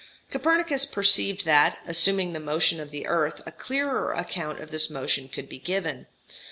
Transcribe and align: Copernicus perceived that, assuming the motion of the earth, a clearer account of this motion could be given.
Copernicus 0.31 0.83
perceived 0.87 1.45
that, 1.45 1.77
assuming 1.85 2.33
the 2.33 2.39
motion 2.39 2.79
of 2.79 2.89
the 2.89 3.05
earth, 3.05 3.43
a 3.45 3.51
clearer 3.51 4.13
account 4.13 4.59
of 4.59 4.71
this 4.71 4.89
motion 4.89 5.29
could 5.29 5.47
be 5.47 5.59
given. 5.59 6.07